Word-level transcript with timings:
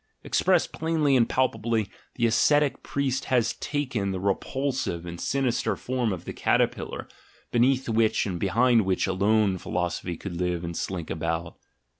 Expressed 0.23 0.73
plainly 0.73 1.15
and 1.15 1.29
palpably, 1.29 1.87
the 2.15 2.25
ascetic 2.25 2.81
priest 2.81 3.25
has 3.25 3.53
taken 3.57 4.09
the 4.09 4.19
repulsive 4.19 5.05
and 5.05 5.21
sinister 5.21 5.75
form 5.75 6.11
of 6.11 6.25
the 6.25 6.33
caterpillar, 6.33 7.07
beneath 7.51 7.87
which 7.87 8.25
and 8.25 8.39
behind 8.39 8.83
which 8.83 9.05
alone 9.05 9.59
philosophy 9.59 10.17
could 10.17 10.35
live 10.37 10.63
and 10.63 10.75
slink 10.75 11.11
about. 11.11 11.57